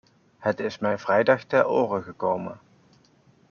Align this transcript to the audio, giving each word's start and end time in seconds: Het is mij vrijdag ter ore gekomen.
Het 0.37 0.59
is 0.59 0.77
mij 0.79 0.97
vrijdag 0.97 1.43
ter 1.43 1.67
ore 1.67 2.01
gekomen. 2.01 2.59